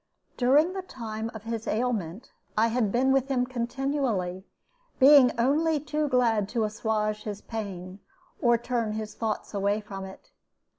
During 0.35 0.73
the 0.73 0.81
time 0.81 1.29
of 1.35 1.43
his 1.43 1.67
ailment 1.67 2.31
I 2.57 2.69
had 2.69 2.91
been 2.91 3.11
with 3.11 3.27
him 3.27 3.45
continually, 3.45 4.47
being 4.97 5.31
only 5.39 5.79
too 5.79 6.07
glad 6.09 6.49
to 6.49 6.63
assuage 6.63 7.21
his 7.21 7.41
pain, 7.41 7.99
or 8.41 8.57
turn 8.57 8.93
his 8.93 9.13
thoughts 9.13 9.53
away 9.53 9.79
from 9.79 10.05
it. 10.05 10.31